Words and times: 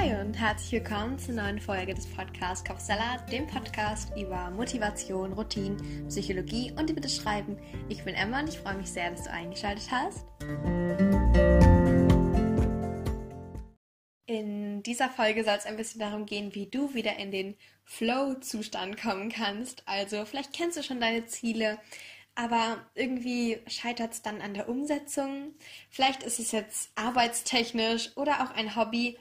Hi 0.00 0.14
und 0.14 0.34
herzlich 0.34 0.70
willkommen 0.70 1.18
zur 1.18 1.34
neuen 1.34 1.60
Folge 1.60 1.92
des 1.92 2.06
Podcasts 2.06 2.64
Kochsalat, 2.64 3.32
dem 3.32 3.48
Podcast 3.48 4.16
über 4.16 4.48
Motivation, 4.48 5.32
Routine, 5.32 5.76
Psychologie 6.06 6.72
und 6.78 6.88
über 6.88 7.00
das 7.00 7.16
Schreiben. 7.16 7.58
Ich 7.88 8.04
bin 8.04 8.14
Emma 8.14 8.38
und 8.38 8.48
ich 8.48 8.60
freue 8.60 8.76
mich 8.76 8.86
sehr, 8.86 9.10
dass 9.10 9.24
du 9.24 9.32
eingeschaltet 9.32 9.88
hast. 9.90 10.24
In 14.26 14.84
dieser 14.84 15.08
Folge 15.08 15.42
soll 15.42 15.56
es 15.56 15.66
ein 15.66 15.76
bisschen 15.76 16.00
darum 16.00 16.26
gehen, 16.26 16.54
wie 16.54 16.70
du 16.70 16.94
wieder 16.94 17.16
in 17.16 17.32
den 17.32 17.56
Flow-Zustand 17.82 19.02
kommen 19.02 19.30
kannst. 19.30 19.82
Also 19.86 20.24
vielleicht 20.26 20.52
kennst 20.52 20.78
du 20.78 20.84
schon 20.84 21.00
deine 21.00 21.26
Ziele, 21.26 21.80
aber 22.36 22.86
irgendwie 22.94 23.58
scheitert 23.66 24.12
es 24.12 24.22
dann 24.22 24.42
an 24.42 24.54
der 24.54 24.68
Umsetzung. 24.68 25.54
Vielleicht 25.90 26.22
ist 26.22 26.38
es 26.38 26.52
jetzt 26.52 26.92
arbeitstechnisch 26.94 28.16
oder 28.16 28.44
auch 28.44 28.52
ein 28.52 28.76
Hobby 28.76 29.18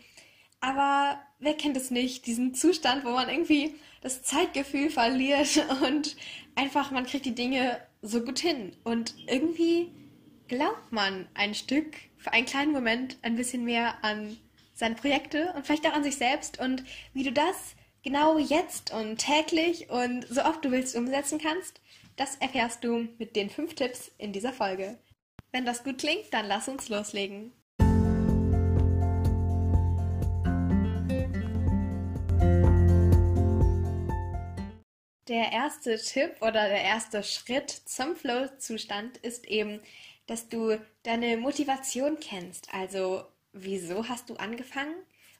aber 0.59 1.19
wer 1.39 1.53
kennt 1.53 1.77
es 1.77 1.91
nicht, 1.91 2.25
diesen 2.25 2.53
Zustand, 2.53 3.05
wo 3.05 3.11
man 3.11 3.29
irgendwie 3.29 3.75
das 4.01 4.23
Zeitgefühl 4.23 4.89
verliert 4.89 5.63
und 5.83 6.15
einfach, 6.55 6.91
man 6.91 7.05
kriegt 7.05 7.25
die 7.25 7.35
Dinge 7.35 7.79
so 8.01 8.21
gut 8.21 8.39
hin. 8.39 8.75
Und 8.83 9.15
irgendwie 9.27 9.91
glaubt 10.47 10.91
man 10.91 11.27
ein 11.33 11.53
Stück, 11.53 11.95
für 12.17 12.33
einen 12.33 12.45
kleinen 12.45 12.71
Moment, 12.71 13.17
ein 13.21 13.35
bisschen 13.35 13.63
mehr 13.63 14.03
an 14.03 14.37
seine 14.73 14.95
Projekte 14.95 15.53
und 15.55 15.65
vielleicht 15.65 15.87
auch 15.87 15.93
an 15.93 16.03
sich 16.03 16.17
selbst 16.17 16.59
und 16.59 16.83
wie 17.13 17.23
du 17.23 17.31
das 17.31 17.75
genau 18.03 18.37
jetzt 18.37 18.93
und 18.93 19.17
täglich 19.17 19.89
und 19.89 20.25
so 20.29 20.43
oft 20.43 20.63
du 20.63 20.71
willst 20.71 20.95
umsetzen 20.95 21.39
kannst, 21.39 21.81
das 22.15 22.35
erfährst 22.35 22.83
du 22.83 23.07
mit 23.17 23.35
den 23.35 23.49
fünf 23.49 23.75
Tipps 23.75 24.11
in 24.17 24.33
dieser 24.33 24.53
Folge. 24.53 24.97
Wenn 25.51 25.65
das 25.65 25.83
gut 25.83 25.99
klingt, 25.99 26.31
dann 26.31 26.47
lass 26.47 26.67
uns 26.67 26.89
loslegen. 26.89 27.53
Der 35.27 35.51
erste 35.51 35.97
Tipp 35.97 36.37
oder 36.41 36.69
der 36.69 36.83
erste 36.83 37.21
Schritt 37.21 37.69
zum 37.69 38.15
Flow-Zustand 38.15 39.17
ist 39.17 39.45
eben, 39.45 39.81
dass 40.25 40.47
du 40.47 40.79
deine 41.03 41.35
Motivation 41.35 42.17
kennst. 42.19 42.73
Also, 42.73 43.25
wieso 43.51 44.07
hast 44.07 44.29
du 44.29 44.35
angefangen? 44.35 44.95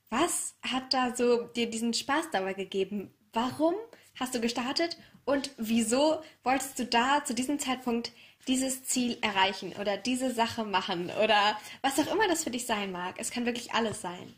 Was 0.10 0.56
hat 0.62 0.94
da 0.94 1.16
so 1.16 1.44
dir 1.44 1.70
diesen 1.70 1.94
Spaß 1.94 2.32
dabei 2.32 2.54
gegeben? 2.54 3.14
Warum 3.32 3.76
hast 4.20 4.36
du 4.36 4.42
gestartet? 4.42 4.98
Und 5.24 5.52
wieso 5.58 6.22
wolltest 6.44 6.80
du 6.80 6.86
da 6.86 7.24
zu 7.24 7.34
diesem 7.34 7.60
Zeitpunkt 7.60 8.12
dieses 8.48 8.84
Ziel 8.84 9.18
erreichen 9.22 9.74
oder 9.80 9.98
diese 9.98 10.34
Sache 10.34 10.64
machen 10.66 11.12
oder 11.24 11.58
was 11.82 12.00
auch 12.00 12.12
immer 12.12 12.28
das 12.28 12.44
für 12.44 12.52
dich 12.52 12.66
sein 12.66 12.92
mag? 12.92 13.16
Es 13.20 13.32
kann 13.32 13.46
wirklich 13.46 13.74
alles 13.74 14.02
sein. 14.02 14.34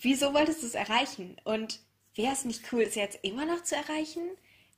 Wieso 0.00 0.32
wolltest 0.32 0.62
du 0.62 0.66
es 0.66 0.74
erreichen? 0.74 1.36
Und 1.44 1.80
wäre 2.18 2.32
es 2.32 2.44
nicht 2.44 2.70
cool, 2.72 2.82
es 2.82 2.96
jetzt 2.96 3.20
immer 3.22 3.46
noch 3.46 3.62
zu 3.62 3.76
erreichen? 3.76 4.28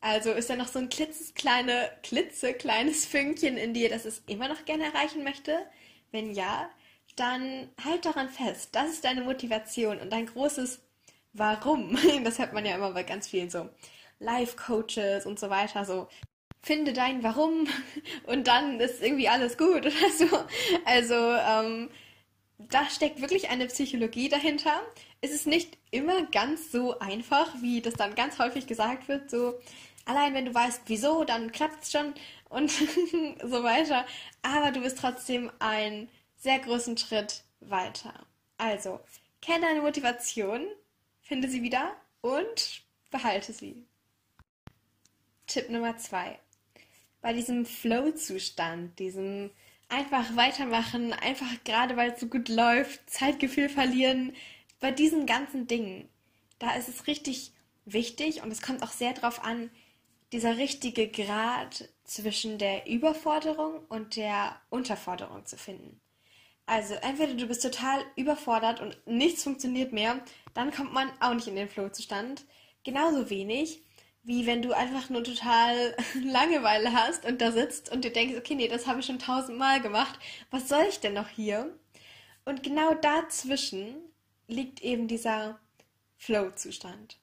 Also 0.00 0.30
ist 0.32 0.48
da 0.50 0.56
noch 0.56 0.68
so 0.68 0.78
ein 0.78 0.88
klitzekleine, 0.88 1.90
klitzekleines 2.02 3.06
Fünkchen 3.06 3.56
in 3.56 3.74
dir, 3.74 3.88
das 3.88 4.04
es 4.04 4.22
immer 4.28 4.48
noch 4.48 4.64
gerne 4.64 4.84
erreichen 4.84 5.24
möchte? 5.24 5.58
Wenn 6.12 6.32
ja, 6.32 6.70
dann 7.16 7.68
halt 7.84 8.04
daran 8.04 8.28
fest. 8.28 8.70
Das 8.72 8.90
ist 8.90 9.04
deine 9.04 9.22
Motivation 9.22 9.98
und 9.98 10.12
dein 10.12 10.26
großes 10.26 10.82
Warum. 11.32 11.96
Das 12.24 12.38
hört 12.38 12.52
man 12.52 12.66
ja 12.66 12.74
immer 12.74 12.92
bei 12.92 13.02
ganz 13.02 13.28
vielen 13.28 13.50
so 13.50 13.68
Life-Coaches 14.20 15.26
und 15.26 15.40
so 15.40 15.50
weiter. 15.50 15.84
So, 15.84 16.08
finde 16.62 16.92
dein 16.92 17.22
Warum 17.22 17.66
und 18.26 18.46
dann 18.48 18.80
ist 18.80 19.02
irgendwie 19.02 19.28
alles 19.28 19.56
gut 19.56 19.86
oder 19.86 20.10
so. 20.16 20.26
Also, 20.84 21.14
ähm, 21.14 21.90
da 22.68 22.88
steckt 22.88 23.20
wirklich 23.20 23.50
eine 23.50 23.66
Psychologie 23.66 24.28
dahinter. 24.28 24.82
Es 25.20 25.30
ist 25.30 25.46
nicht 25.46 25.78
immer 25.90 26.26
ganz 26.26 26.70
so 26.70 26.98
einfach, 26.98 27.54
wie 27.60 27.80
das 27.80 27.94
dann 27.94 28.14
ganz 28.14 28.38
häufig 28.38 28.66
gesagt 28.66 29.08
wird. 29.08 29.30
So, 29.30 29.58
allein 30.04 30.34
wenn 30.34 30.46
du 30.46 30.54
weißt, 30.54 30.82
wieso, 30.86 31.24
dann 31.24 31.52
klappt 31.52 31.84
es 31.84 31.92
schon 31.92 32.14
und 32.48 32.70
so 33.42 33.62
weiter. 33.62 34.06
Aber 34.42 34.72
du 34.72 34.80
bist 34.80 34.98
trotzdem 34.98 35.50
einen 35.58 36.08
sehr 36.36 36.58
großen 36.58 36.96
Schritt 36.96 37.44
weiter. 37.60 38.14
Also, 38.58 39.00
kenne 39.40 39.66
deine 39.66 39.80
Motivation, 39.82 40.66
finde 41.22 41.48
sie 41.48 41.62
wieder 41.62 41.96
und 42.20 42.82
behalte 43.10 43.52
sie. 43.52 43.84
Tipp 45.46 45.70
Nummer 45.70 45.96
zwei. 45.96 46.38
Bei 47.22 47.32
diesem 47.32 47.66
Flow-Zustand, 47.66 48.98
diesem 48.98 49.50
einfach 49.90 50.36
weitermachen, 50.36 51.12
einfach 51.12 51.52
gerade 51.64 51.96
weil 51.96 52.12
es 52.12 52.20
so 52.20 52.26
gut 52.26 52.48
läuft, 52.48 53.08
Zeitgefühl 53.10 53.68
verlieren. 53.68 54.34
Bei 54.80 54.90
diesen 54.90 55.26
ganzen 55.26 55.66
Dingen, 55.66 56.08
da 56.58 56.74
ist 56.74 56.88
es 56.88 57.06
richtig 57.06 57.52
wichtig 57.84 58.42
und 58.42 58.50
es 58.50 58.62
kommt 58.62 58.82
auch 58.82 58.92
sehr 58.92 59.12
darauf 59.12 59.44
an, 59.44 59.70
dieser 60.32 60.58
richtige 60.58 61.08
Grad 61.08 61.88
zwischen 62.04 62.58
der 62.58 62.86
Überforderung 62.86 63.80
und 63.88 64.16
der 64.16 64.60
Unterforderung 64.70 65.44
zu 65.44 65.56
finden. 65.56 66.00
Also 66.66 66.94
entweder 66.94 67.34
du 67.34 67.46
bist 67.46 67.62
total 67.62 68.04
überfordert 68.14 68.80
und 68.80 68.96
nichts 69.06 69.42
funktioniert 69.42 69.92
mehr, 69.92 70.22
dann 70.54 70.70
kommt 70.70 70.92
man 70.92 71.10
auch 71.18 71.34
nicht 71.34 71.48
in 71.48 71.56
den 71.56 71.68
Flow-Zustand. 71.68 72.44
Genauso 72.84 73.28
wenig, 73.28 73.82
wie 74.22 74.46
wenn 74.46 74.62
du 74.62 74.72
einfach 74.72 75.08
nur 75.10 75.24
total 75.24 75.96
Langeweile 76.22 76.92
hast 76.92 77.24
und 77.24 77.40
da 77.40 77.52
sitzt 77.52 77.90
und 77.90 78.04
du 78.04 78.10
denkst, 78.10 78.36
okay, 78.36 78.54
nee, 78.54 78.68
das 78.68 78.86
habe 78.86 79.00
ich 79.00 79.06
schon 79.06 79.18
tausendmal 79.18 79.80
gemacht. 79.80 80.18
Was 80.50 80.68
soll 80.68 80.84
ich 80.88 81.00
denn 81.00 81.14
noch 81.14 81.28
hier? 81.28 81.74
Und 82.44 82.62
genau 82.62 82.94
dazwischen 82.94 83.96
liegt 84.46 84.82
eben 84.82 85.08
dieser 85.08 85.58
Flow-Zustand. 86.16 87.18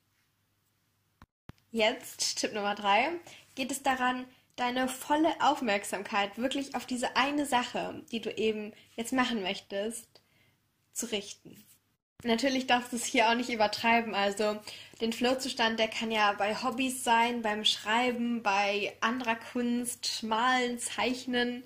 Jetzt, 1.72 2.40
Tipp 2.40 2.54
Nummer 2.54 2.76
drei, 2.76 3.12
geht 3.56 3.72
es 3.72 3.84
daran, 3.84 4.26
deine 4.56 4.88
volle 4.88 5.34
Aufmerksamkeit 5.40 6.38
wirklich 6.38 6.76
auf 6.76 6.86
diese 6.86 7.16
eine 7.16 7.46
Sache, 7.46 8.04
die 8.12 8.22
du 8.22 8.32
eben 8.32 8.74
jetzt 8.96 9.14
machen 9.14 9.44
möchtest, 9.44 10.22
zu 10.94 11.12
richten. 11.12 11.64
Natürlich 12.24 12.66
darfst 12.66 12.92
du 12.92 12.96
es 12.96 13.06
hier 13.06 13.30
auch 13.30 13.36
nicht 13.36 13.50
übertreiben. 13.50 14.16
Also 14.16 14.60
den 15.02 15.14
Flow-Zustand, 15.14 15.80
der 15.80 15.88
kann 15.88 16.10
ja 16.12 16.34
bei 16.34 16.56
Hobbys 16.56 17.04
sein, 17.04 17.44
beim 17.44 17.64
Schreiben, 17.64 18.42
bei 18.42 18.98
anderer 19.02 19.36
Kunst, 19.36 20.24
Malen, 20.24 20.80
Zeichnen, 20.80 21.64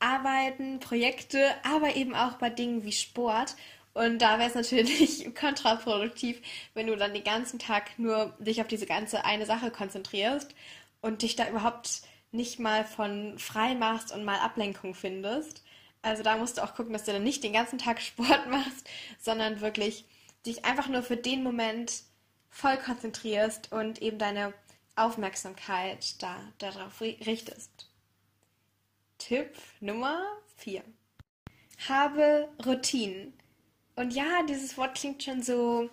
Arbeiten, 0.00 0.80
Projekte, 0.80 1.54
aber 1.62 1.94
eben 1.96 2.14
auch 2.14 2.34
bei 2.34 2.48
Dingen 2.48 2.84
wie 2.84 2.92
Sport. 2.92 3.54
Und 3.94 4.20
da 4.20 4.38
wäre 4.38 4.48
es 4.48 4.54
natürlich 4.54 5.34
kontraproduktiv, 5.38 6.40
wenn 6.74 6.86
du 6.86 6.96
dann 6.96 7.12
den 7.12 7.24
ganzen 7.24 7.58
Tag 7.58 7.98
nur 7.98 8.34
dich 8.38 8.62
auf 8.62 8.68
diese 8.68 8.86
ganze 8.86 9.24
eine 9.26 9.44
Sache 9.44 9.70
konzentrierst 9.70 10.54
und 11.02 11.20
dich 11.22 11.36
da 11.36 11.48
überhaupt 11.48 12.02
nicht 12.30 12.58
mal 12.58 12.84
von 12.86 13.38
frei 13.38 13.74
machst 13.74 14.12
und 14.12 14.24
mal 14.24 14.38
Ablenkung 14.38 14.94
findest. 14.94 15.62
Also 16.02 16.22
da 16.22 16.36
musst 16.36 16.58
du 16.58 16.64
auch 16.64 16.74
gucken, 16.74 16.92
dass 16.92 17.04
du 17.04 17.12
dann 17.12 17.22
nicht 17.22 17.44
den 17.44 17.52
ganzen 17.52 17.78
Tag 17.78 18.00
Sport 18.02 18.48
machst, 18.48 18.88
sondern 19.20 19.60
wirklich 19.60 20.04
dich 20.44 20.64
einfach 20.64 20.88
nur 20.88 21.02
für 21.02 21.16
den 21.16 21.42
Moment 21.42 22.02
voll 22.50 22.76
konzentrierst 22.76 23.72
und 23.72 24.02
eben 24.02 24.18
deine 24.18 24.52
Aufmerksamkeit 24.96 26.20
da 26.22 26.36
darauf 26.58 27.00
richtest. 27.00 27.88
Tipp 29.18 29.56
Nummer 29.80 30.20
4. 30.56 30.82
Habe 31.88 32.48
Routinen. 32.64 33.32
Und 33.94 34.12
ja, 34.12 34.42
dieses 34.48 34.76
Wort 34.76 34.96
klingt 34.96 35.22
schon 35.22 35.42
so 35.42 35.88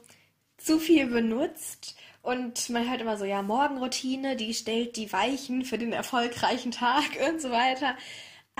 zu 0.58 0.80
viel 0.80 1.08
benutzt 1.08 1.96
und 2.22 2.70
man 2.70 2.90
hört 2.90 3.02
immer 3.02 3.18
so, 3.18 3.26
ja, 3.26 3.42
Morgenroutine, 3.42 4.36
die 4.36 4.54
stellt 4.54 4.98
die 4.98 5.12
Weichen 5.12 5.64
für 5.64 5.78
den 5.78 5.94
erfolgreichen 5.94 6.72
Tag 6.72 7.06
und 7.30 7.42
so 7.42 7.52
weiter. 7.52 7.96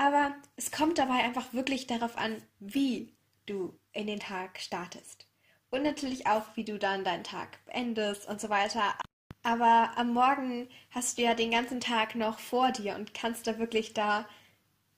Aber 0.00 0.34
es 0.56 0.70
kommt 0.70 0.96
dabei 0.96 1.22
einfach 1.22 1.52
wirklich 1.52 1.86
darauf 1.86 2.16
an, 2.16 2.42
wie 2.58 3.12
du 3.44 3.78
in 3.92 4.06
den 4.06 4.18
Tag 4.18 4.58
startest. 4.58 5.26
Und 5.68 5.82
natürlich 5.82 6.26
auch, 6.26 6.44
wie 6.54 6.64
du 6.64 6.78
dann 6.78 7.04
deinen 7.04 7.22
Tag 7.22 7.62
beendest 7.66 8.26
und 8.26 8.40
so 8.40 8.48
weiter. 8.48 8.94
Aber 9.42 9.92
am 9.96 10.14
Morgen 10.14 10.70
hast 10.90 11.18
du 11.18 11.22
ja 11.22 11.34
den 11.34 11.50
ganzen 11.50 11.80
Tag 11.80 12.14
noch 12.14 12.38
vor 12.38 12.72
dir 12.72 12.94
und 12.94 13.12
kannst 13.12 13.46
da 13.46 13.58
wirklich 13.58 13.92
da 13.92 14.26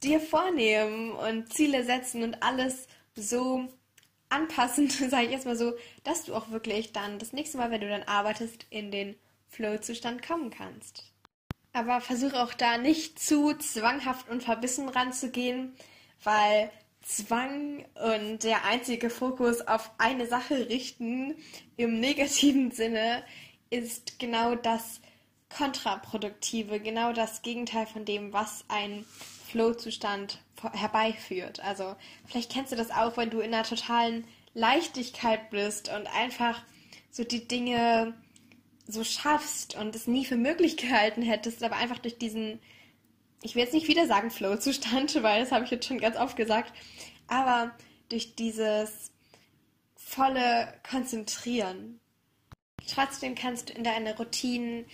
dir 0.05 0.21
vornehmen 0.21 1.11
und 1.11 1.53
Ziele 1.53 1.85
setzen 1.85 2.23
und 2.23 2.41
alles 2.41 2.87
so 3.17 3.67
anpassen, 4.29 4.89
sage 5.11 5.25
ich 5.25 5.33
jetzt 5.33 5.47
mal 5.47 5.57
so, 5.57 5.73
dass 6.05 6.27
du 6.27 6.35
auch 6.37 6.51
wirklich 6.51 6.93
dann 6.93 7.19
das 7.19 7.33
nächste 7.33 7.59
Mal, 7.59 7.73
wenn 7.73 7.81
du 7.81 7.89
dann 7.89 8.05
arbeitest, 8.05 8.67
in 8.71 8.93
den 8.93 9.17
Flow-Zustand 9.49 10.25
kommen 10.25 10.51
kannst. 10.51 11.12
Aber 11.73 12.01
versuche 12.01 12.43
auch 12.43 12.55
da 12.55 12.79
nicht 12.79 13.19
zu 13.19 13.55
zwanghaft 13.55 14.29
und 14.29 14.43
verbissen 14.43 14.89
ranzugehen, 14.89 15.75
weil 16.23 16.71
Zwang 17.03 17.85
und 17.95 18.45
der 18.45 18.65
einzige 18.65 19.11
Fokus 19.11 19.61
auf 19.63 19.91
eine 19.99 20.27
Sache 20.27 20.69
richten 20.69 21.35
im 21.77 21.99
negativen 21.99 22.71
Sinne 22.71 23.25
ist 23.71 24.19
genau 24.19 24.55
das 24.55 25.01
Kontraproduktive, 25.49 26.81
genau 26.81 27.13
das 27.13 27.43
Gegenteil 27.43 27.87
von 27.87 28.05
dem, 28.05 28.33
was 28.33 28.65
ein 28.69 29.05
Flow-Zustand 29.51 30.39
herbeiführt. 30.73 31.61
Also 31.61 31.97
vielleicht 32.27 32.53
kennst 32.53 32.73
du 32.73 32.77
das 32.77 32.91
auch, 32.91 33.17
wenn 33.17 33.31
du 33.31 33.41
in 33.41 33.53
einer 33.53 33.65
totalen 33.65 34.25
Leichtigkeit 34.55 35.51
bist 35.51 35.89
und 35.89 36.07
einfach 36.07 36.63
so 37.11 37.25
die 37.25 37.47
Dinge 37.47 38.15
so 38.93 39.05
schaffst 39.05 39.75
und 39.77 39.95
es 39.95 40.07
nie 40.07 40.25
für 40.25 40.37
möglich 40.37 40.77
gehalten 40.77 41.23
hättest, 41.23 41.63
aber 41.63 41.77
einfach 41.77 41.99
durch 41.99 42.19
diesen, 42.19 42.61
ich 43.43 43.55
will 43.55 43.63
jetzt 43.63 43.75
nicht 43.75 43.89
wieder 43.89 44.07
sagen 44.07 44.31
Flow-Zustand, 44.31 45.23
weil 45.23 45.41
das 45.41 45.53
habe 45.53 45.65
ich 45.65 45.71
jetzt 45.71 45.87
schon 45.87 45.99
ganz 45.99 46.17
oft 46.17 46.37
gesagt, 46.37 46.73
aber 47.27 47.73
durch 48.09 48.35
dieses 48.35 49.11
volle 49.97 50.75
Konzentrieren. 50.89 51.99
Trotzdem 52.87 53.35
kannst 53.35 53.71
du 53.71 53.73
in 53.75 53.85
deine 53.85 54.17
Routinen 54.17 54.85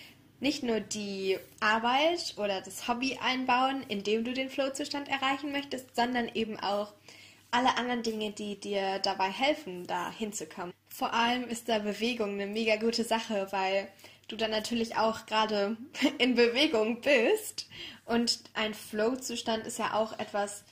nicht 0.41 0.63
nur 0.63 0.79
die 0.79 1.39
Arbeit 1.59 2.35
oder 2.37 2.61
das 2.61 2.87
Hobby 2.87 3.19
einbauen, 3.21 3.83
indem 3.89 4.23
du 4.25 4.33
den 4.33 4.51
Flow-Zustand 4.51 5.09
erreichen 5.09 5.51
möchtest, 5.51 5.97
sondern 5.97 6.29
eben 6.35 6.61
auch 6.61 6.93
alle 7.51 7.77
anderen 7.77 8.03
Dinge, 8.03 8.31
die 8.31 8.61
dir 8.61 8.99
dabei 9.01 9.31
helfen, 9.31 9.87
da 9.87 10.13
hinzukommen. 10.13 10.73
Vor 10.99 11.15
allem 11.15 11.45
ist 11.45 11.69
da 11.69 11.79
Bewegung 11.79 12.31
eine 12.33 12.49
mega 12.49 12.75
gute 12.75 13.05
Sache, 13.05 13.47
weil 13.53 13.87
du 14.27 14.35
dann 14.35 14.51
natürlich 14.51 14.97
auch 14.97 15.27
gerade 15.27 15.77
in 16.19 16.35
Bewegung 16.35 17.01
bist. 17.03 17.69
Und 18.05 18.41
ein 18.55 18.75
Flow-Zustand 18.75 19.65
ist 19.65 19.79
ja 19.79 19.95
auch 19.95 20.19
etwas, 20.19 20.65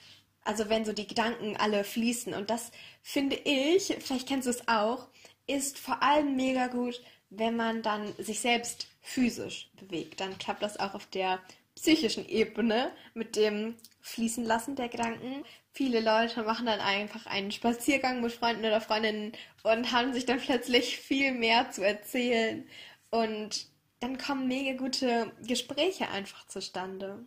also 0.43 0.69
wenn 0.69 0.85
so 0.85 0.93
die 0.93 1.07
Gedanken 1.07 1.57
alle 1.57 1.85
fließen. 1.85 2.35
Und 2.35 2.51
das 2.51 2.73
finde 3.05 3.37
ich, 3.37 3.95
vielleicht 4.01 4.27
kennst 4.27 4.47
du 4.47 4.51
es 4.51 4.67
auch, 4.67 5.07
ist 5.47 5.79
vor 5.79 6.03
allem 6.03 6.35
mega 6.35 6.67
gut, 6.67 7.01
wenn 7.31 7.55
man 7.55 7.83
dann 7.83 8.13
sich 8.19 8.41
selbst 8.41 8.89
physisch 9.03 9.71
bewegt. 9.77 10.19
Dann 10.19 10.39
klappt 10.39 10.65
das 10.65 10.77
auch 10.81 10.95
auf 10.95 11.07
der 11.07 11.41
psychischen 11.77 12.29
Ebene 12.29 12.91
mit 13.15 13.37
dem 13.37 13.77
Fließen 14.01 14.45
lassen 14.45 14.75
der 14.75 14.89
Gedanken. 14.89 15.45
Viele 15.73 16.01
Leute 16.01 16.43
machen 16.43 16.67
dann 16.67 16.81
einfach 16.81 17.27
einen 17.27 17.53
Spaziergang 17.53 18.21
mit 18.21 18.33
Freunden 18.33 18.65
oder 18.65 18.81
Freundinnen 18.81 19.33
und 19.63 19.93
haben 19.93 20.13
sich 20.13 20.27
dann 20.27 20.41
plötzlich 20.41 20.97
viel 20.97 21.33
mehr 21.33 21.71
zu 21.71 21.87
erzählen. 21.87 22.67
Und 23.11 23.69
dann 24.01 24.19
kommen 24.19 24.49
mega 24.49 24.77
gute 24.77 25.33
Gespräche 25.47 26.09
einfach 26.09 26.47
zustande. 26.49 27.25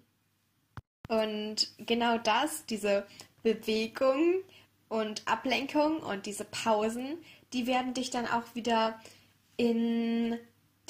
Und 1.07 1.71
genau 1.77 2.17
das, 2.17 2.65
diese 2.65 3.05
Bewegung 3.43 4.43
und 4.89 5.27
Ablenkung 5.27 5.97
und 6.01 6.25
diese 6.25 6.45
Pausen, 6.45 7.17
die 7.53 7.67
werden 7.67 7.93
dich 7.93 8.09
dann 8.09 8.27
auch 8.27 8.55
wieder 8.55 8.99
in 9.57 10.37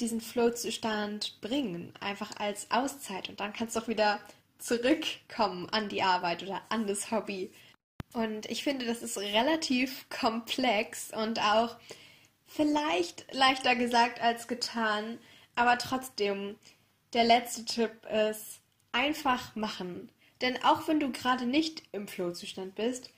diesen 0.00 0.20
Flow-Zustand 0.20 1.40
bringen, 1.40 1.92
einfach 2.00 2.30
als 2.38 2.70
Auszeit. 2.70 3.28
Und 3.28 3.40
dann 3.40 3.52
kannst 3.52 3.76
du 3.76 3.80
auch 3.80 3.88
wieder 3.88 4.20
zurückkommen 4.58 5.68
an 5.70 5.88
die 5.88 6.02
Arbeit 6.02 6.42
oder 6.42 6.62
an 6.68 6.86
das 6.86 7.10
Hobby. 7.10 7.50
Und 8.12 8.50
ich 8.50 8.64
finde, 8.64 8.86
das 8.86 9.02
ist 9.02 9.18
relativ 9.18 10.08
komplex 10.08 11.12
und 11.12 11.40
auch 11.40 11.76
vielleicht 12.46 13.32
leichter 13.32 13.76
gesagt 13.76 14.20
als 14.20 14.48
getan, 14.48 15.18
aber 15.54 15.78
trotzdem, 15.78 16.56
der 17.12 17.24
letzte 17.24 17.64
Tipp 17.64 17.92
ist 18.06 18.60
einfach 18.92 19.54
machen. 19.54 20.10
Denn 20.40 20.62
auch 20.64 20.88
wenn 20.88 21.00
du 21.00 21.12
gerade 21.12 21.46
nicht 21.46 21.82
im 21.92 22.08
Flow-Zustand 22.08 22.74
bist, 22.74 23.10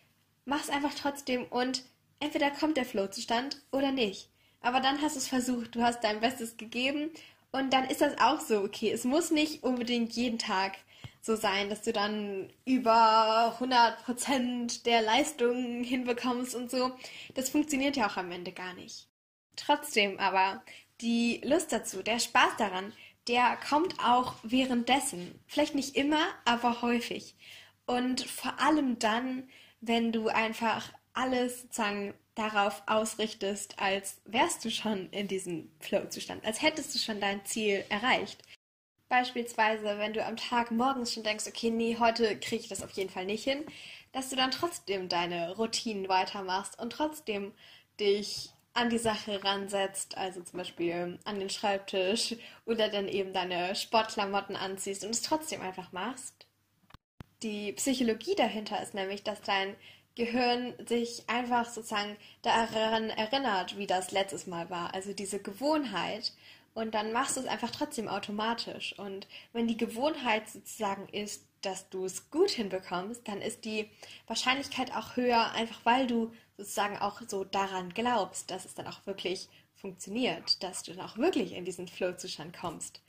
mach 0.44 0.62
es 0.62 0.70
einfach 0.70 0.94
trotzdem 0.94 1.44
und 1.44 1.84
entweder 2.20 2.50
kommt 2.50 2.76
der 2.76 2.84
Flow-Zustand 2.84 3.62
oder 3.70 3.92
nicht. 3.92 4.28
Aber 4.62 4.80
dann 4.80 5.02
hast 5.02 5.16
du 5.16 5.18
es 5.18 5.28
versucht, 5.28 5.74
du 5.74 5.82
hast 5.82 6.02
dein 6.04 6.20
Bestes 6.20 6.56
gegeben 6.56 7.10
und 7.50 7.72
dann 7.72 7.84
ist 7.84 8.00
das 8.00 8.18
auch 8.18 8.40
so 8.40 8.62
okay. 8.62 8.90
Es 8.90 9.04
muss 9.04 9.30
nicht 9.30 9.62
unbedingt 9.62 10.12
jeden 10.12 10.38
Tag 10.38 10.78
so 11.20 11.36
sein, 11.36 11.68
dass 11.68 11.82
du 11.82 11.92
dann 11.92 12.52
über 12.64 13.56
100% 13.60 14.84
der 14.84 15.02
Leistung 15.02 15.84
hinbekommst 15.84 16.54
und 16.54 16.70
so. 16.70 16.92
Das 17.34 17.50
funktioniert 17.50 17.96
ja 17.96 18.08
auch 18.08 18.16
am 18.16 18.32
Ende 18.32 18.52
gar 18.52 18.74
nicht. 18.74 19.08
Trotzdem 19.56 20.18
aber, 20.18 20.62
die 21.00 21.40
Lust 21.44 21.72
dazu, 21.72 22.02
der 22.02 22.18
Spaß 22.18 22.56
daran, 22.58 22.92
der 23.28 23.56
kommt 23.68 23.98
auch 24.04 24.34
währenddessen. 24.42 25.38
Vielleicht 25.46 25.74
nicht 25.74 25.96
immer, 25.96 26.24
aber 26.44 26.82
häufig. 26.82 27.36
Und 27.86 28.22
vor 28.22 28.60
allem 28.60 28.98
dann, 28.98 29.48
wenn 29.80 30.12
du 30.12 30.28
einfach 30.28 30.92
alles 31.14 31.62
sozusagen 31.62 32.14
darauf 32.34 32.82
ausrichtest, 32.86 33.78
als 33.78 34.20
wärst 34.24 34.64
du 34.64 34.70
schon 34.70 35.10
in 35.10 35.28
diesem 35.28 35.70
Flow-Zustand, 35.80 36.44
als 36.44 36.62
hättest 36.62 36.94
du 36.94 36.98
schon 36.98 37.20
dein 37.20 37.44
Ziel 37.44 37.84
erreicht. 37.88 38.42
Beispielsweise, 39.08 39.98
wenn 39.98 40.14
du 40.14 40.24
am 40.24 40.38
Tag 40.38 40.70
morgens 40.70 41.12
schon 41.12 41.22
denkst, 41.22 41.46
okay, 41.46 41.70
nee, 41.70 41.98
heute 42.00 42.38
kriege 42.38 42.62
ich 42.62 42.68
das 42.68 42.82
auf 42.82 42.92
jeden 42.92 43.10
Fall 43.10 43.26
nicht 43.26 43.44
hin, 43.44 43.64
dass 44.12 44.30
du 44.30 44.36
dann 44.36 44.50
trotzdem 44.50 45.10
deine 45.10 45.54
Routinen 45.56 46.08
weitermachst 46.08 46.78
und 46.80 46.90
trotzdem 46.90 47.52
dich 48.00 48.50
an 48.74 48.88
die 48.88 48.98
Sache 48.98 49.44
ransetzt, 49.44 50.16
also 50.16 50.40
zum 50.42 50.58
Beispiel 50.58 51.18
an 51.24 51.38
den 51.38 51.50
Schreibtisch 51.50 52.36
oder 52.64 52.88
dann 52.88 53.06
eben 53.06 53.34
deine 53.34 53.74
Sportklamotten 53.74 54.56
anziehst 54.56 55.04
und 55.04 55.10
es 55.10 55.20
trotzdem 55.20 55.60
einfach 55.60 55.92
machst. 55.92 56.46
Die 57.42 57.72
Psychologie 57.72 58.34
dahinter 58.34 58.82
ist 58.82 58.94
nämlich, 58.94 59.22
dass 59.24 59.42
dein 59.42 59.76
Gehirn 60.14 60.74
sich 60.86 61.24
einfach 61.28 61.66
sozusagen 61.66 62.16
daran 62.42 63.10
erinnert, 63.10 63.78
wie 63.78 63.86
das 63.86 64.10
letztes 64.10 64.46
Mal 64.46 64.68
war. 64.70 64.94
Also 64.94 65.12
diese 65.12 65.40
Gewohnheit. 65.40 66.32
Und 66.74 66.94
dann 66.94 67.12
machst 67.12 67.36
du 67.36 67.40
es 67.40 67.46
einfach 67.46 67.70
trotzdem 67.70 68.08
automatisch. 68.08 68.98
Und 68.98 69.26
wenn 69.52 69.68
die 69.68 69.76
Gewohnheit 69.76 70.48
sozusagen 70.48 71.08
ist, 71.08 71.44
dass 71.62 71.88
du 71.90 72.04
es 72.04 72.30
gut 72.30 72.50
hinbekommst, 72.50 73.26
dann 73.28 73.40
ist 73.40 73.64
die 73.64 73.88
Wahrscheinlichkeit 74.26 74.94
auch 74.94 75.16
höher, 75.16 75.52
einfach 75.52 75.80
weil 75.84 76.06
du 76.06 76.32
sozusagen 76.56 76.98
auch 76.98 77.20
so 77.26 77.44
daran 77.44 77.92
glaubst, 77.94 78.50
dass 78.50 78.64
es 78.64 78.74
dann 78.74 78.86
auch 78.86 79.06
wirklich 79.06 79.48
funktioniert, 79.74 80.62
dass 80.62 80.82
du 80.82 80.92
dann 80.92 81.04
auch 81.04 81.16
wirklich 81.16 81.52
in 81.52 81.64
diesen 81.64 81.88
Flow-Zustand 81.88 82.56
kommst. 82.56 83.00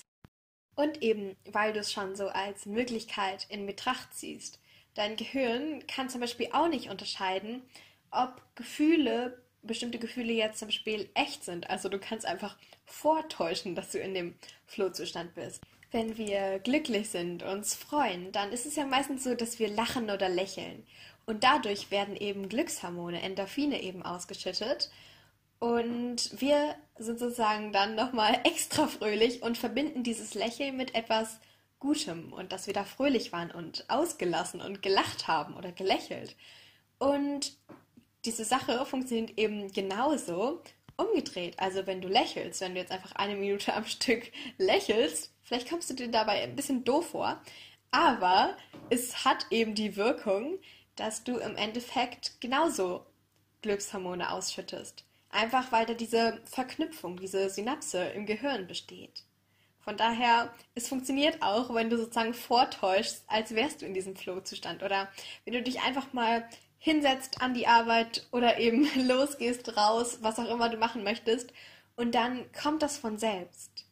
Und 0.76 1.02
eben, 1.02 1.36
weil 1.46 1.74
du 1.74 1.80
es 1.80 1.92
schon 1.92 2.16
so 2.16 2.30
als 2.30 2.66
Möglichkeit 2.66 3.46
in 3.50 3.66
Betracht 3.66 4.14
ziehst. 4.14 4.60
Dein 4.96 5.16
Gehirn 5.16 5.86
kann 5.88 6.10
zum 6.10 6.22
Beispiel 6.22 6.50
auch 6.52 6.68
nicht 6.68 6.90
unterscheiden, 6.90 7.64
ob 8.12 8.42
Gefühle, 8.56 9.42
bestimmte 9.64 9.98
Gefühle 9.98 10.34
jetzt 10.34 10.60
zum 10.60 10.68
Beispiel 10.68 11.10
echt 11.16 11.44
sind. 11.44 11.70
Also 11.70 11.90
du 11.90 12.00
kannst 12.00 12.26
einfach 12.26 12.58
vortäuschen, 12.86 13.76
dass 13.76 13.92
du 13.92 14.00
in 14.00 14.14
dem 14.14 14.36
Flohzustand 14.68 15.34
bist. 15.34 15.64
Wenn 15.92 16.18
wir 16.18 16.60
glücklich 16.60 17.10
sind, 17.10 17.44
uns 17.44 17.76
freuen, 17.76 18.32
dann 18.32 18.52
ist 18.52 18.66
es 18.66 18.76
ja 18.76 18.86
meistens 18.86 19.24
so, 19.24 19.36
dass 19.36 19.60
wir 19.60 19.70
lachen 19.70 20.10
oder 20.10 20.30
lächeln. 20.30 20.86
Und 21.26 21.44
dadurch 21.44 21.92
werden 21.92 22.16
eben 22.16 22.50
Glückshormone, 22.50 23.22
Endorphine 23.22 23.82
eben 23.82 24.04
ausgeschüttet. 24.04 24.92
Und 25.60 26.42
wir 26.42 26.76
sind 26.98 27.20
sozusagen 27.20 27.72
dann 27.72 27.96
nochmal 27.96 28.42
extra 28.44 28.88
fröhlich 28.88 29.42
und 29.42 29.58
verbinden 29.58 30.04
dieses 30.04 30.34
Lächeln 30.34 30.78
mit 30.78 30.94
etwas 30.94 31.40
Gutem 31.84 32.32
und 32.32 32.54
dass 32.54 32.66
wir 32.66 32.74
da 32.74 32.86
fröhlich 32.86 33.34
waren 33.34 33.52
und 33.52 33.86
ausgelassen 33.90 34.62
und 34.62 34.82
gelacht 34.82 35.28
haben 35.28 35.56
oder 35.56 35.74
gelächelt. 35.74 36.36
Und 36.98 37.58
diese 38.24 38.46
Sache 38.46 38.86
funktioniert 38.86 39.38
eben 39.38 39.72
genauso 39.74 40.62
umgedreht. 40.96 41.60
Also 41.60 41.86
wenn 41.86 42.00
du 42.00 42.08
lächelst, 42.08 42.62
wenn 42.62 42.74
du 42.74 42.80
jetzt 42.80 42.92
einfach 42.92 43.12
eine 43.16 43.36
Minute 43.36 43.74
am 43.74 43.86
Stück 43.86 44.32
lächelst, 44.58 45.34
vielleicht 45.44 45.70
kommst 45.70 45.90
du 45.90 45.94
dir 45.94 46.08
dabei 46.08 46.42
ein 46.42 46.56
bisschen 46.56 46.86
doof 46.86 47.10
vor, 47.10 47.42
aber 47.92 48.56
es 48.90 49.26
hat 49.26 49.48
eben 49.52 49.76
die 49.76 49.98
Wirkung, 49.98 50.60
dass 50.96 51.26
du 51.26 51.38
im 51.38 51.58
Endeffekt 51.58 52.40
genauso 52.40 53.06
Glückshormone 53.62 54.32
ausschüttest. 54.32 55.04
Einfach 55.30 55.72
weil 55.74 55.86
da 55.86 55.94
diese 55.94 56.40
Verknüpfung, 56.46 57.18
diese 57.18 57.50
Synapse 57.50 58.04
im 58.10 58.26
Gehirn 58.26 58.68
besteht. 58.68 59.24
Von 59.84 59.98
daher, 59.98 60.54
es 60.76 60.88
funktioniert 60.88 61.42
auch, 61.42 61.74
wenn 61.74 61.90
du 61.90 61.98
sozusagen 61.98 62.34
vortäuschst, 62.34 63.24
als 63.28 63.54
wärst 63.54 63.82
du 63.82 63.86
in 63.86 63.94
diesem 63.94 64.16
Flow-Zustand. 64.16 64.82
Oder 64.82 65.10
wenn 65.44 65.54
du 65.54 65.62
dich 65.62 65.82
einfach 65.82 66.14
mal 66.14 66.48
hinsetzt 66.80 67.42
an 67.42 67.54
die 67.54 67.68
Arbeit 67.68 68.28
oder 68.32 68.60
eben 68.60 68.88
losgehst 69.08 69.76
raus, 69.78 70.20
was 70.22 70.40
auch 70.40 70.50
immer 70.50 70.70
du 70.70 70.78
machen 70.78 71.04
möchtest. 71.04 71.52
Und 71.96 72.16
dann 72.16 72.52
kommt 72.54 72.82
das 72.82 72.98
von 72.98 73.18
selbst. 73.18 73.86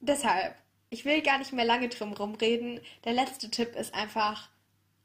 Deshalb, 0.00 0.54
ich 0.90 1.04
will 1.04 1.22
gar 1.22 1.38
nicht 1.38 1.52
mehr 1.52 1.64
lange 1.64 1.88
drum 1.88 2.12
rumreden. 2.12 2.80
Der 3.04 3.12
letzte 3.12 3.50
Tipp 3.50 3.74
ist 3.74 3.94
einfach, 3.94 4.50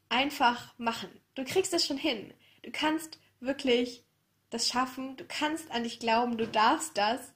einfach 0.08 0.74
machen. 0.78 1.10
Du 1.34 1.44
kriegst 1.44 1.72
es 1.72 1.86
schon 1.86 1.98
hin. 1.98 2.32
Du 2.62 2.70
kannst 2.70 3.18
wirklich 3.40 4.04
das 4.50 4.68
schaffen. 4.68 5.16
Du 5.16 5.24
kannst 5.26 5.70
an 5.70 5.84
dich 5.84 5.98
glauben. 5.98 6.36
Du 6.36 6.46
darfst 6.46 6.96
das. 6.96 7.32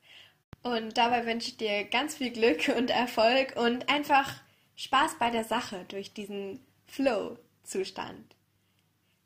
Und 0.62 0.96
dabei 0.98 1.26
wünsche 1.26 1.48
ich 1.48 1.56
dir 1.56 1.84
ganz 1.84 2.16
viel 2.16 2.30
Glück 2.30 2.72
und 2.76 2.90
Erfolg 2.90 3.56
und 3.56 3.88
einfach 3.88 4.34
Spaß 4.76 5.18
bei 5.18 5.30
der 5.30 5.44
Sache 5.44 5.84
durch 5.88 6.12
diesen 6.12 6.60
Flow-Zustand. 6.86 8.34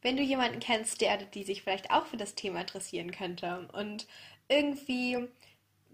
Wenn 0.02 0.16
du 0.16 0.22
jemanden 0.22 0.60
kennst, 0.60 1.00
der 1.00 1.18
die 1.18 1.44
sich 1.44 1.62
vielleicht 1.62 1.90
auch 1.90 2.06
für 2.06 2.16
das 2.16 2.34
Thema 2.34 2.60
interessieren 2.60 3.10
könnte 3.10 3.68
und 3.72 4.06
irgendwie 4.48 5.18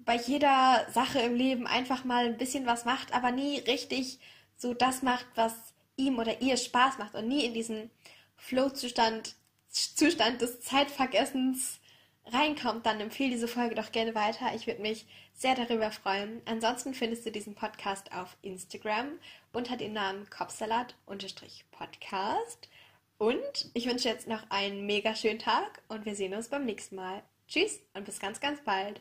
bei 0.04 0.16
jeder 0.16 0.86
Sache 0.92 1.20
im 1.20 1.34
Leben 1.34 1.66
einfach 1.66 2.04
mal 2.04 2.26
ein 2.26 2.38
bisschen 2.38 2.66
was 2.66 2.84
macht, 2.84 3.12
aber 3.12 3.32
nie 3.32 3.58
richtig 3.60 4.20
so 4.56 4.74
das 4.74 5.02
macht, 5.02 5.26
was 5.34 5.52
ihm 5.96 6.18
oder 6.18 6.40
ihr 6.40 6.56
Spaß 6.56 6.98
macht 6.98 7.14
und 7.14 7.28
nie 7.28 7.44
in 7.44 7.54
diesen 7.54 7.90
Flow-Zustand 8.36 9.34
Zustand 9.68 10.40
des 10.40 10.60
Zeitvergessens 10.60 11.80
reinkommt, 12.32 12.86
dann 12.86 13.00
empfehle 13.00 13.30
diese 13.30 13.48
Folge 13.48 13.74
doch 13.74 13.90
gerne 13.92 14.14
weiter. 14.14 14.54
Ich 14.54 14.66
würde 14.66 14.82
mich 14.82 15.06
sehr 15.34 15.54
darüber 15.54 15.90
freuen. 15.90 16.42
Ansonsten 16.44 16.94
findest 16.94 17.26
du 17.26 17.30
diesen 17.30 17.54
Podcast 17.54 18.12
auf 18.12 18.36
Instagram 18.42 19.18
unter 19.52 19.76
dem 19.76 19.92
Namen 19.92 20.28
Kopfsalat-Podcast. 20.30 22.68
Und 23.18 23.70
ich 23.74 23.86
wünsche 23.86 24.08
jetzt 24.08 24.28
noch 24.28 24.42
einen 24.50 24.86
mega 24.86 25.14
schönen 25.14 25.38
Tag 25.38 25.82
und 25.88 26.04
wir 26.04 26.14
sehen 26.14 26.34
uns 26.34 26.48
beim 26.48 26.64
nächsten 26.64 26.96
Mal. 26.96 27.22
Tschüss 27.48 27.80
und 27.94 28.04
bis 28.04 28.20
ganz, 28.20 28.40
ganz 28.40 28.60
bald. 28.62 29.00